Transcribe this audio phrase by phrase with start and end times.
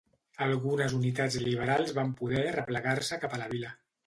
[0.45, 3.73] Algunes unitats liberals van poder replegar-se cap a la vila.